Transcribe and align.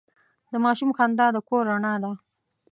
د 0.51 0.53
ماشوم 0.65 0.89
خندا 0.97 1.27
د 1.35 1.37
کور 1.49 1.63
رڼا 1.71 1.93
ده. 2.03 2.11